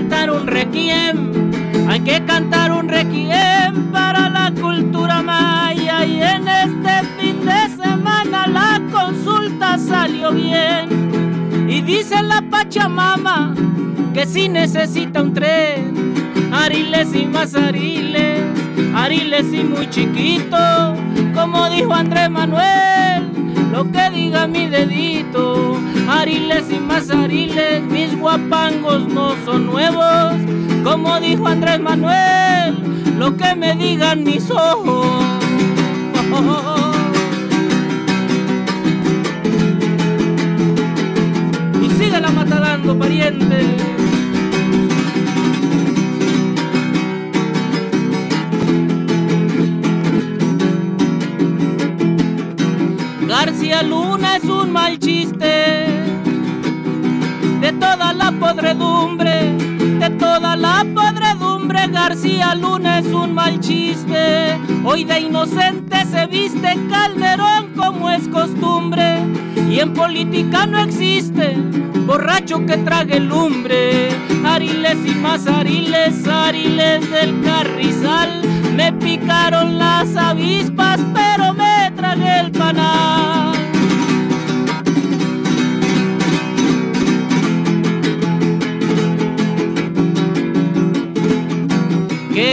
cantar 0.00 0.30
un 0.30 0.46
requiem, 0.46 1.50
hay 1.86 2.00
que 2.00 2.24
cantar 2.24 2.72
un 2.72 2.88
requiem 2.88 3.92
para 3.92 4.30
la 4.30 4.50
cultura 4.58 5.22
maya. 5.22 6.06
Y 6.06 6.22
en 6.22 6.48
este 6.48 7.02
fin 7.18 7.44
de 7.44 7.68
semana 7.82 8.46
la 8.46 8.80
consulta 8.90 9.76
salió 9.76 10.32
bien. 10.32 11.68
Y 11.68 11.82
dice 11.82 12.22
la 12.22 12.40
Pachamama 12.40 13.54
que 14.14 14.24
si 14.26 14.48
necesita 14.48 15.22
un 15.22 15.34
tren, 15.34 16.14
ariles 16.50 17.14
y 17.14 17.26
más 17.26 17.54
ariles, 17.54 18.40
ariles 18.94 19.52
y 19.52 19.62
muy 19.64 19.88
chiquito, 19.90 20.94
como 21.34 21.68
dijo 21.68 21.92
Andrés 21.92 22.30
Manuel, 22.30 23.30
lo 23.70 23.84
que 23.92 24.10
diga 24.10 24.46
mi 24.46 24.66
dedito, 24.66 25.78
ariles 26.20 26.70
y 26.70 26.78
más 26.78 27.08
ariles, 27.10 27.82
mis 27.84 28.14
guapangos 28.14 29.08
no 29.08 29.34
son 29.46 29.64
nuevos, 29.66 30.34
como 30.84 31.18
dijo 31.18 31.46
Andrés 31.46 31.80
Manuel, 31.80 32.76
lo 33.18 33.34
que 33.38 33.54
me 33.54 33.74
digan 33.74 34.22
mis 34.24 34.50
ojos. 34.50 35.06
Y 41.82 41.88
sigue 41.98 42.20
la 42.20 42.30
matadando, 42.30 42.98
pariente. 42.98 43.76
García 53.26 53.82
Luna 53.82 54.36
es 54.36 54.44
un 54.44 54.70
mal 54.70 54.98
chiste 54.98 55.99
de 57.70 57.78
toda 57.78 58.12
la 58.12 58.32
podredumbre, 58.32 59.52
de 60.00 60.10
toda 60.18 60.56
la 60.56 60.84
podredumbre. 60.92 61.86
García 61.88 62.54
Luna 62.56 62.98
es 62.98 63.06
un 63.06 63.32
mal 63.32 63.60
chiste. 63.60 64.58
Hoy 64.84 65.04
de 65.04 65.20
inocente 65.20 66.04
se 66.06 66.26
viste 66.26 66.76
Calderón 66.90 67.72
como 67.76 68.10
es 68.10 68.26
costumbre. 68.26 69.18
Y 69.68 69.78
en 69.78 69.94
política 69.94 70.66
no 70.66 70.78
existe 70.80 71.56
borracho 72.06 72.66
que 72.66 72.76
trague 72.78 73.20
lumbre. 73.20 74.08
Ariles 74.44 74.98
y 75.06 75.14
más 75.14 75.46
ariles, 75.46 76.26
ariles 76.26 77.08
del 77.08 77.40
carrizal. 77.42 78.42
Me 78.74 78.92
picaron 78.92 79.78
las 79.78 80.16
avispas, 80.16 80.98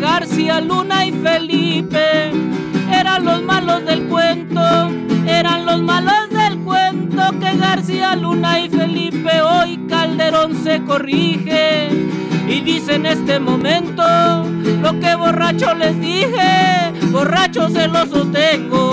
García 0.00 0.60
Luna 0.60 1.06
y 1.06 1.12
Felipe 1.12 2.30
eran 2.92 3.24
los 3.24 3.42
malos 3.42 3.84
del 3.84 4.04
cuento, 4.04 4.60
eran 5.26 5.66
los 5.66 5.82
malos 5.82 6.30
del 6.30 6.58
cuento 6.60 7.22
que 7.40 7.56
García 7.56 8.16
Luna 8.16 8.60
y 8.60 8.68
Felipe 8.68 9.40
hoy 9.40 9.76
Calderón 9.88 10.54
se 10.62 10.82
corrige 10.84 11.88
y 12.48 12.60
dice 12.60 12.94
en 12.94 13.06
este 13.06 13.38
momento 13.38 14.02
lo 14.82 14.98
que 15.00 15.14
borracho 15.16 15.74
les 15.74 16.00
dije, 16.00 16.92
borracho 17.10 17.68
se 17.68 17.88
lo 17.88 18.06
sostengo, 18.06 18.87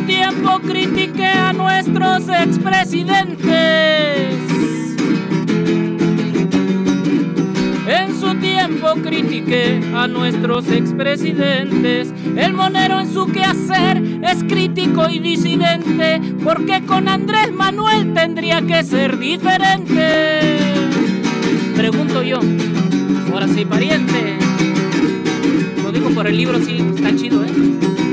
su 0.00 0.06
tiempo 0.06 0.60
critiqué 0.60 1.26
a 1.26 1.52
nuestros 1.52 2.28
expresidentes. 2.28 3.48
En 7.86 8.20
su 8.20 8.34
tiempo 8.36 8.94
critiqué 9.02 9.80
a 9.94 10.06
nuestros 10.06 10.70
expresidentes. 10.70 12.14
El 12.36 12.54
monero 12.54 13.00
en 13.00 13.12
su 13.12 13.26
quehacer 13.26 14.02
es 14.22 14.42
crítico 14.44 15.08
y 15.10 15.18
disidente, 15.18 16.20
porque 16.42 16.82
con 16.86 17.08
Andrés 17.08 17.52
Manuel 17.52 18.14
tendría 18.14 18.62
que 18.62 18.82
ser 18.84 19.18
diferente. 19.18 20.56
Pregunto 21.76 22.22
yo, 22.22 22.40
ahora 23.32 23.48
sí, 23.48 23.64
pariente. 23.64 24.38
Lo 25.82 25.92
digo 25.92 26.10
por 26.10 26.26
el 26.26 26.36
libro, 26.36 26.58
sí, 26.60 26.78
está 26.96 27.14
chido, 27.16 27.44
¿eh? 27.44 28.09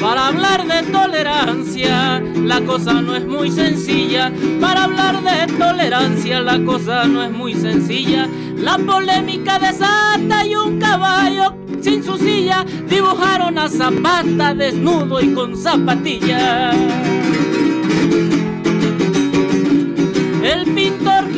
Para 0.00 0.28
hablar 0.28 0.66
de 0.66 0.92
tolerancia, 0.92 2.20
la 2.20 2.60
cosa 2.60 3.02
no 3.02 3.16
es 3.16 3.26
muy 3.26 3.50
sencilla. 3.50 4.32
Para 4.60 4.84
hablar 4.84 5.22
de 5.22 5.52
tolerancia, 5.54 6.40
la 6.40 6.64
cosa 6.64 7.06
no 7.06 7.22
es 7.22 7.32
muy 7.32 7.54
sencilla. 7.54 8.28
La 8.56 8.78
polémica 8.78 9.58
desata 9.58 10.46
y 10.46 10.54
un 10.54 10.78
caballo 10.78 11.54
sin 11.80 12.02
su 12.02 12.16
silla 12.16 12.64
dibujaron 12.88 13.58
a 13.58 13.68
Zapata 13.68 14.54
desnudo 14.54 15.20
y 15.20 15.34
con 15.34 15.56
zapatilla. 15.56 16.72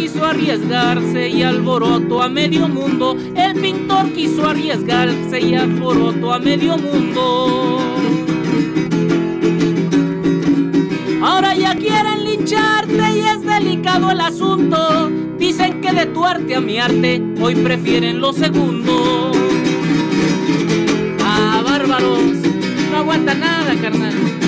Quiso 0.08 0.24
arriesgarse 0.24 1.28
y 1.28 1.42
alborotó 1.42 2.22
a 2.22 2.30
medio 2.30 2.66
mundo. 2.66 3.14
El 3.34 3.54
pintor 3.60 4.10
quiso 4.12 4.46
arriesgarse 4.48 5.40
y 5.40 5.54
alborotó 5.54 6.32
a 6.32 6.38
medio 6.38 6.78
mundo. 6.78 7.78
Ahora 11.22 11.54
ya 11.54 11.74
quieren 11.74 12.24
lincharte 12.24 13.18
y 13.18 13.20
es 13.20 13.42
delicado 13.42 14.10
el 14.10 14.20
asunto. 14.20 15.10
Dicen 15.38 15.82
que 15.82 15.92
de 15.92 16.06
tu 16.06 16.24
arte 16.24 16.54
a 16.54 16.60
mi 16.60 16.78
arte 16.78 17.22
hoy 17.38 17.54
prefieren 17.56 18.18
lo 18.20 18.32
segundo. 18.32 19.30
Ah, 21.22 21.62
bárbaros, 21.62 22.22
no 22.90 22.96
aguanta 22.96 23.34
nada, 23.34 23.74
carnal. 23.74 24.47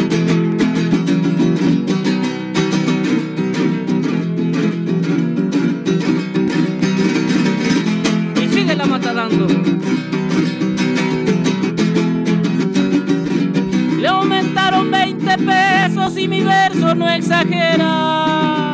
Le 13.99 14.09
aumentaron 14.09 14.91
20 14.91 15.37
pesos 15.37 16.17
y 16.17 16.27
mi 16.27 16.43
verso 16.43 16.95
no 16.95 17.07
exagera. 17.07 18.73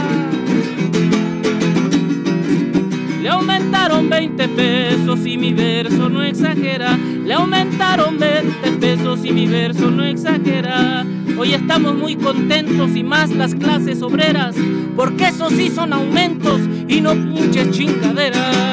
Le 3.21 3.29
aumentaron 3.29 4.09
20 4.09 4.49
pesos 4.51 5.27
y 5.27 5.37
mi 5.37 5.53
verso 5.53 6.09
no 6.09 6.23
exagera. 6.23 6.97
Le 6.97 7.35
aumentaron 7.35 8.17
20 8.17 8.71
pesos 8.79 9.25
y 9.25 9.33
mi 9.33 9.49
verso 9.49 9.91
no 9.91 10.05
exagera. 10.05 11.05
Hoy 11.37 11.55
estamos 11.55 11.97
muy 11.97 12.15
contentos 12.15 12.95
y 12.95 13.03
más 13.03 13.31
las 13.31 13.53
clases 13.57 14.01
obreras, 14.01 14.55
porque 14.95 15.27
esos 15.27 15.53
sí 15.55 15.71
son 15.71 15.93
aumentos 15.93 16.61
y 16.87 17.01
no 17.01 17.15
pinches 17.15 17.73
chingaderas. 17.73 18.66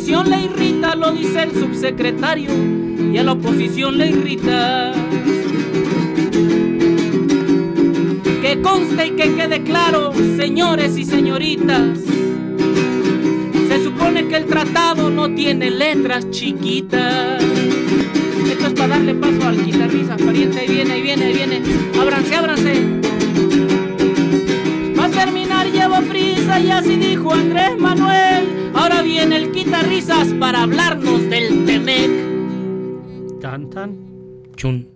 Oposición 0.00 0.30
le 0.30 0.42
irrita, 0.44 0.94
lo 0.94 1.12
dice 1.12 1.42
el 1.42 1.52
subsecretario 1.52 2.50
y 3.12 3.18
a 3.18 3.22
la 3.22 3.32
oposición 3.32 3.98
le 3.98 4.08
irrita. 4.08 4.92
Que 8.40 8.62
conste 8.62 9.08
y 9.08 9.10
que 9.10 9.34
quede 9.34 9.62
claro, 9.62 10.12
señores 10.38 10.96
y 10.96 11.04
señoritas. 11.04 11.98
Se 13.68 13.84
supone 13.84 14.26
que 14.26 14.36
el 14.36 14.46
tratado 14.46 15.10
no 15.10 15.34
tiene 15.34 15.70
letras 15.70 16.30
chiquitas. 16.30 17.42
Esto 18.50 18.66
es 18.68 18.72
para 18.72 18.88
darle 18.88 19.14
paso 19.14 19.48
al 19.48 19.62
guitarrista, 19.62 20.16
pariente. 20.16 20.60
Ahí 20.60 20.68
viene, 20.68 20.92
ahí 20.94 21.02
viene, 21.02 21.24
ahí 21.26 21.34
viene. 21.34 21.62
Ábranse, 22.00 22.34
ábranse. 22.36 22.72
Va 24.98 25.04
a 25.04 25.10
terminar, 25.10 25.70
llevo 25.70 26.00
prisa 26.08 26.58
y 26.58 26.70
así 26.70 26.96
dijo 26.96 27.34
Andrés 27.34 27.78
Manuel. 27.78 28.29
Ahora 29.00 29.12
viene 29.12 29.36
el 29.38 29.50
guitarrizas 29.50 30.28
para 30.34 30.64
hablarnos 30.64 31.22
del 31.30 31.64
Temec. 31.64 33.40
Tan, 33.40 33.70
tan, 33.70 33.96
chun. 34.56 34.89